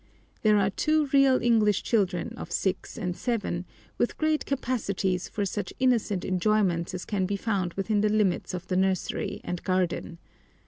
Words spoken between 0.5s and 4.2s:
are two real English children of six and seven, with